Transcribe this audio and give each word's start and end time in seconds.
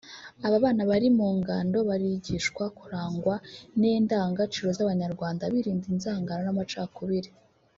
Aba 0.45 0.57
bana 0.65 0.83
bari 0.91 1.07
mu 1.17 1.27
ngando 1.39 1.77
barigishwa 1.89 2.63
kurangwa 2.77 3.35
n’indangagaciro 3.79 4.69
z’Abanyarwanda 4.77 5.43
birinda 5.53 5.85
inzangano 5.93 6.41
n’amacakubiri 6.45 7.29